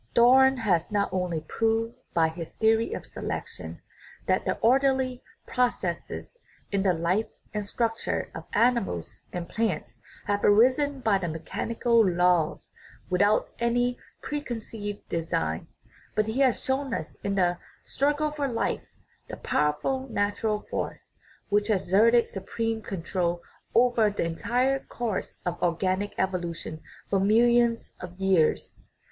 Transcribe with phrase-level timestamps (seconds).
[0.15, 3.79] Darwin has not only proved by his theory of selection
[4.25, 6.39] that the orderly processes
[6.71, 12.71] in the life and structure of animals and plants have arisen by mechanical laws
[13.11, 15.67] without any preconceived design,
[16.15, 18.87] but he has shown us in the" struggle for life"
[19.29, 21.13] the pow erful natural force
[21.49, 23.43] which has exerted supreme control
[23.75, 28.81] over the entire course of organic evolution for millions of years.